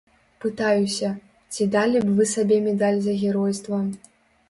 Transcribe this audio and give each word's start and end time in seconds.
Пытаюся, 0.45 1.11
ці 1.53 1.69
далі 1.77 2.03
б 2.07 2.17
вы 2.17 2.29
сабе 2.35 2.61
медаль 2.67 3.01
за 3.07 3.13
геройства? 3.25 3.87